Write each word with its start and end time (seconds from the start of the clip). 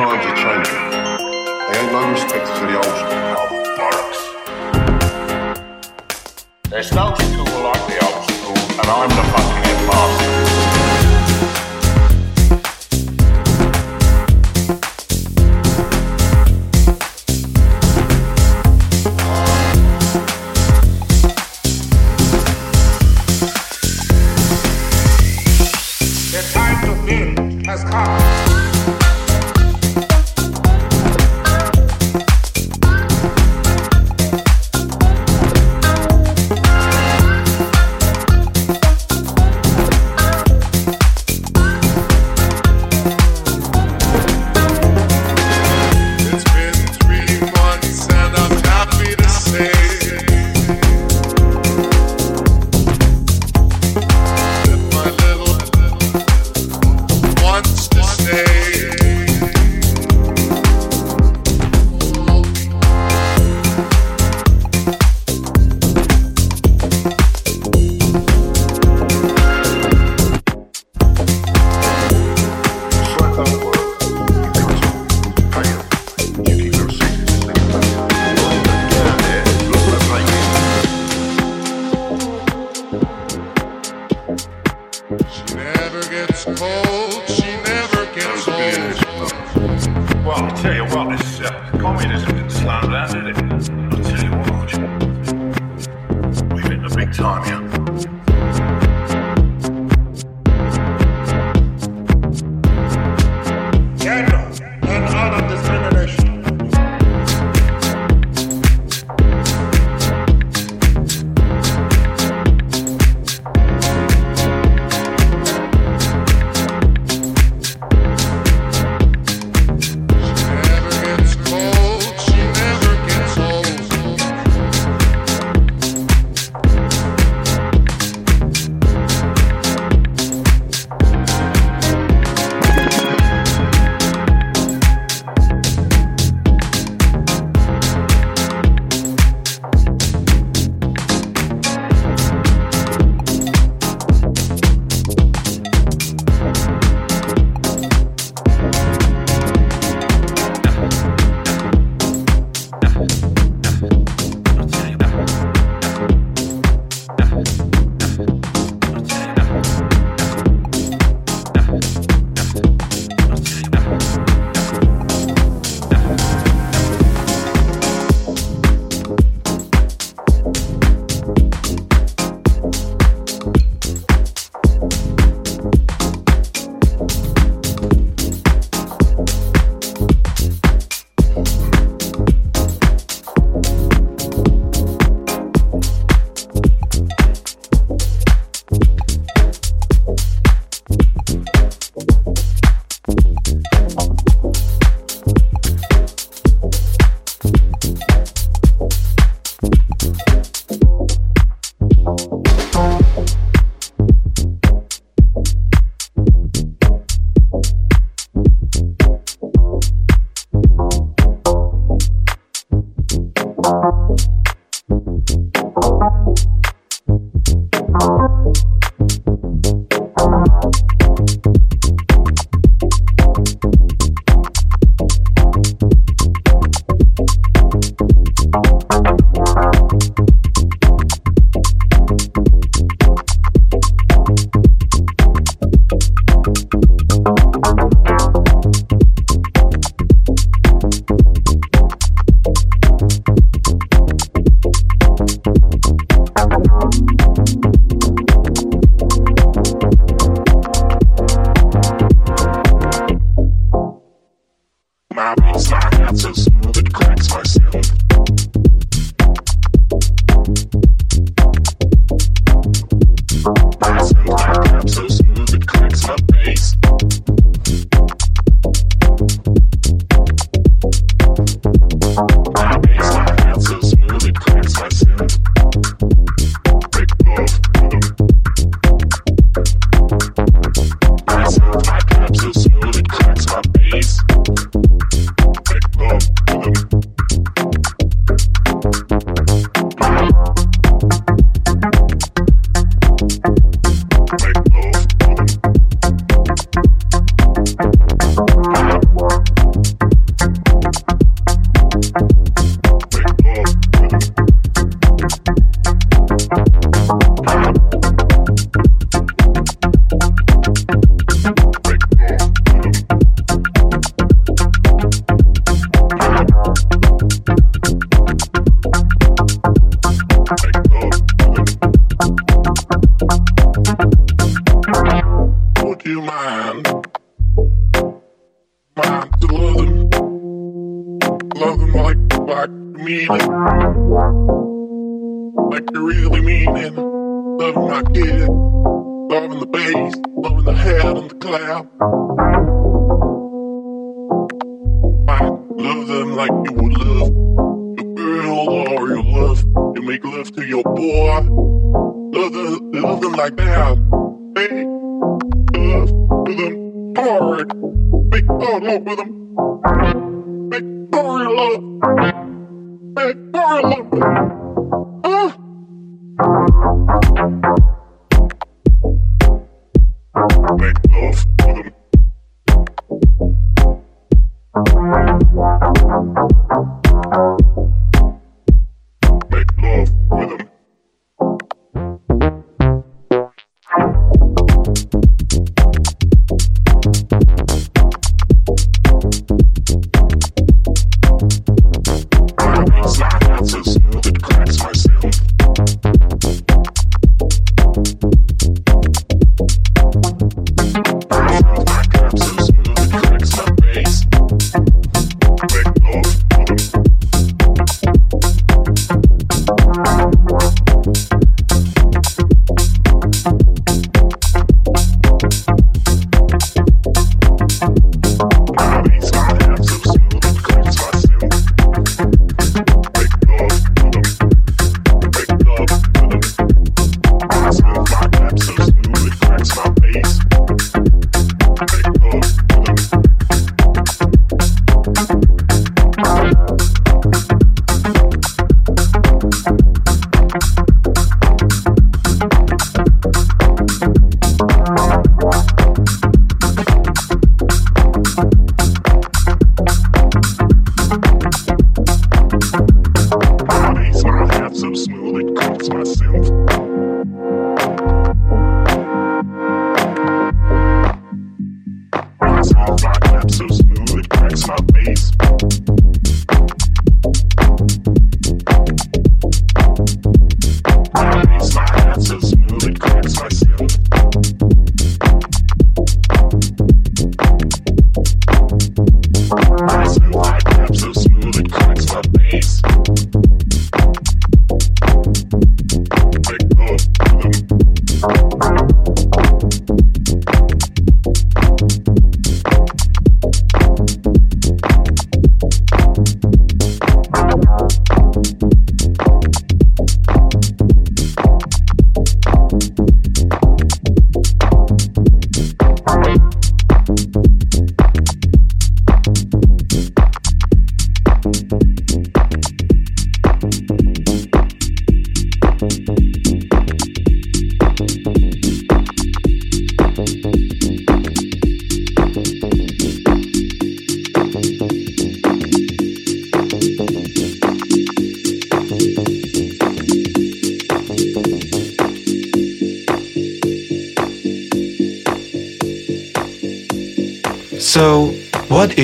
times 0.00 0.24
are 0.24 0.36
changing. 0.36 0.80
They 1.68 1.78
ain't 1.78 1.92
no 1.92 2.00
respect 2.10 2.46
for 2.48 2.66
the 2.66 2.76
old 2.76 2.84
school. 2.84 3.24
Oh, 3.36 3.48
bollocks. 3.78 4.20
There's 6.70 6.92
no 6.92 7.14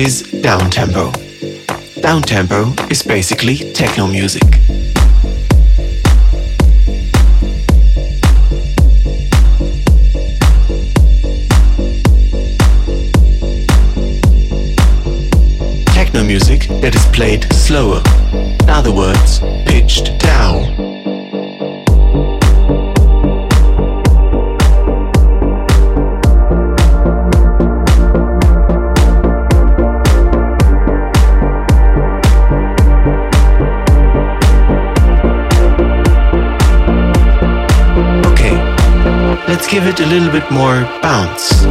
is 0.07 0.23
downtempo? 0.41 1.11
Downtempo 1.99 2.73
is 2.89 3.03
basically 3.03 3.57
techno 3.73 4.07
music. 4.07 4.41
Techno 15.93 16.23
music 16.23 16.69
that 16.81 16.95
is 16.95 17.05
played 17.07 17.43
slower. 17.51 18.01
In 18.61 18.69
other 18.69 18.93
words, 18.93 19.39
pitched 19.65 20.17
give 39.79 39.85
it 39.85 39.99
a 39.99 40.05
little 40.07 40.31
bit 40.31 40.49
more 40.49 40.81
bounce. 41.03 41.63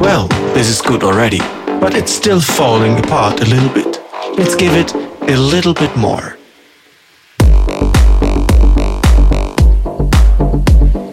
Well, 0.00 0.26
this 0.54 0.68
is 0.68 0.80
good 0.80 1.04
already, 1.04 1.38
but 1.78 1.94
it's 1.94 2.12
still 2.12 2.40
falling 2.40 2.98
apart 2.98 3.40
a 3.40 3.44
little 3.44 3.68
bit. 3.68 4.00
Let's 4.36 4.56
give 4.56 4.72
it 4.74 4.92
a 5.30 5.36
little 5.36 5.72
bit 5.72 5.96
more. 5.96 6.36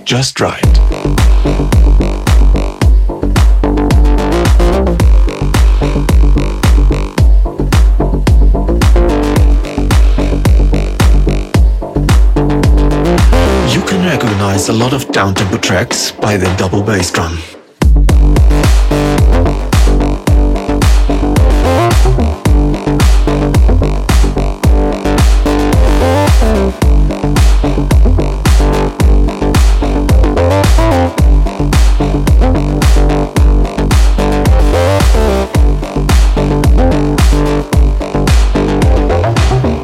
Just 0.03 0.39
right. 0.39 2.18
Recognize 14.59 14.69
a 14.69 14.73
lot 14.73 14.93
of 14.93 15.09
downtempo 15.11 15.61
tracks 15.61 16.11
by 16.11 16.35
the 16.35 16.45
double 16.57 16.83
bass 16.83 17.11
drum. 17.11 17.37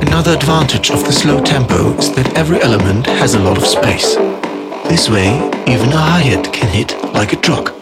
Another 0.02 0.34
advantage 0.34 0.92
of 0.92 1.04
the 1.06 1.12
slow 1.12 1.42
tempo 1.42 1.94
is 1.98 2.14
that 2.16 2.34
every 2.36 2.62
element 2.62 3.06
has 3.06 3.36
a 3.36 3.40
lot 3.40 3.58
of 3.58 3.66
space. 3.66 4.35
This 4.90 5.10
way, 5.10 5.28
even 5.68 5.90
a 5.90 5.98
hi-hat 5.98 6.54
can 6.54 6.70
hit 6.70 6.96
like 7.14 7.34
a 7.34 7.36
truck. 7.38 7.74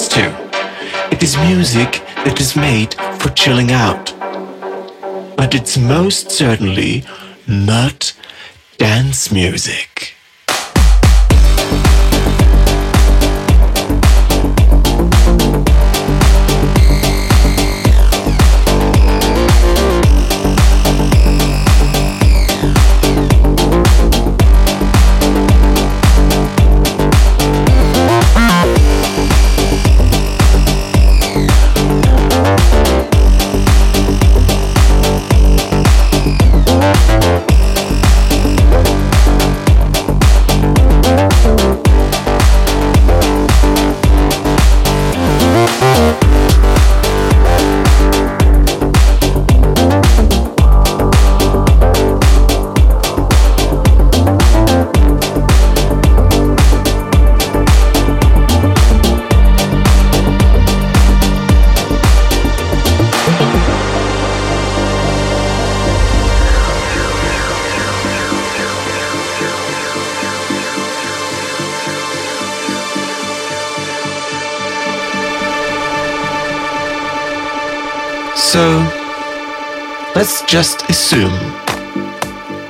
Dance 0.00 0.08
to. 0.08 1.14
It 1.14 1.22
is 1.22 1.36
music 1.36 2.02
that 2.24 2.40
is 2.40 2.56
made 2.56 2.94
for 3.20 3.28
chilling 3.30 3.70
out. 3.70 4.14
But 5.36 5.54
it's 5.54 5.76
most 5.76 6.30
certainly 6.30 7.04
not 7.46 8.14
dance 8.78 9.30
music. 9.30 9.89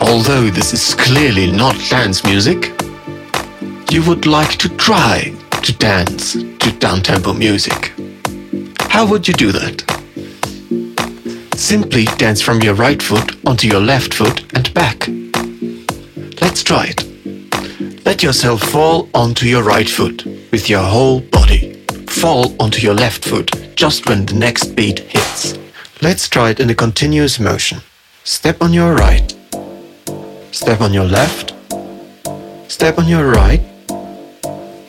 Although 0.00 0.48
this 0.48 0.72
is 0.72 0.94
clearly 0.94 1.50
not 1.50 1.76
dance 1.90 2.24
music, 2.24 2.72
you 3.90 4.02
would 4.06 4.24
like 4.24 4.56
to 4.56 4.68
try 4.76 5.34
to 5.62 5.72
dance 5.74 6.32
to 6.32 6.70
downtempo 6.80 7.36
music. 7.36 7.92
How 8.90 9.06
would 9.06 9.28
you 9.28 9.34
do 9.34 9.52
that? 9.52 9.84
Simply 11.54 12.06
dance 12.16 12.40
from 12.40 12.62
your 12.62 12.74
right 12.74 13.02
foot 13.02 13.36
onto 13.46 13.68
your 13.68 13.80
left 13.80 14.14
foot 14.14 14.50
and 14.54 14.72
back. 14.72 15.06
Let's 16.40 16.62
try 16.62 16.86
it. 16.86 18.06
Let 18.06 18.22
yourself 18.22 18.62
fall 18.62 19.10
onto 19.12 19.46
your 19.46 19.62
right 19.62 19.88
foot 19.88 20.24
with 20.50 20.70
your 20.70 20.82
whole 20.82 21.20
body. 21.20 21.74
Fall 22.08 22.54
onto 22.62 22.80
your 22.80 22.94
left 22.94 23.22
foot 23.22 23.50
just 23.76 24.08
when 24.08 24.24
the 24.24 24.34
next 24.34 24.74
beat 24.74 25.00
hits. 25.00 25.58
Let's 26.00 26.26
try 26.26 26.50
it 26.50 26.60
in 26.60 26.70
a 26.70 26.74
continuous 26.74 27.38
motion. 27.38 27.82
Step 28.24 28.60
on 28.60 28.72
your 28.72 28.94
right. 28.94 29.34
Step 30.52 30.82
on 30.82 30.92
your 30.92 31.04
left. 31.04 31.54
Step 32.68 32.98
on 32.98 33.08
your 33.08 33.30
right. 33.30 33.62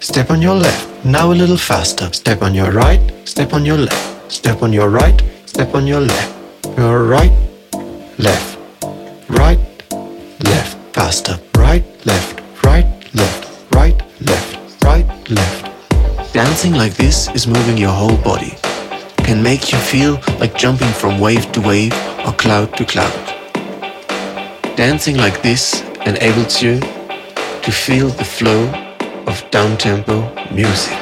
Step 0.01 0.29
on 0.29 0.41
your 0.41 0.55
left. 0.55 1.05
Now 1.05 1.31
a 1.31 1.33
little 1.33 1.57
faster. 1.57 2.11
Step 2.11 2.41
on 2.41 2.53
your 2.53 2.71
right. 2.71 2.99
Step 3.23 3.53
on 3.53 3.65
your 3.65 3.77
left. 3.77 4.31
Step 4.31 4.61
on 4.61 4.73
your 4.73 4.89
right. 4.89 5.21
Step 5.45 5.73
on 5.75 5.87
your 5.87 6.01
left. 6.01 6.35
Your 6.77 7.05
right. 7.05 7.31
Left. 8.17 8.57
Right. 9.29 9.59
Left. 10.43 10.77
Faster. 10.93 11.39
Right. 11.55 11.85
Left. 12.05 12.41
Right. 12.65 12.85
Left. 13.15 13.73
Right. 13.73 13.95
Left. 14.21 14.83
Right. 14.83 15.29
Left. 15.29 16.33
Dancing 16.33 16.73
like 16.73 16.95
this 16.95 17.29
is 17.29 17.47
moving 17.47 17.77
your 17.77 17.91
whole 17.91 18.17
body 18.17 18.57
can 19.31 19.41
make 19.41 19.71
you 19.71 19.77
feel 19.77 20.19
like 20.39 20.57
jumping 20.57 20.91
from 20.91 21.17
wave 21.17 21.49
to 21.53 21.61
wave 21.61 21.93
or 22.25 22.33
cloud 22.33 22.75
to 22.77 22.85
cloud. 22.85 23.23
Dancing 24.75 25.17
like 25.17 25.41
this 25.41 25.81
enables 26.05 26.61
you 26.61 26.79
to 26.79 27.71
feel 27.71 28.09
the 28.09 28.23
flow 28.23 28.63
of 29.27 29.43
downtempo 29.51 30.17
music. 30.51 31.00